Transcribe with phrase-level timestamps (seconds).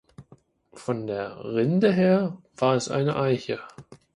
[0.73, 3.59] Von der Rinde her war es eine Eiche.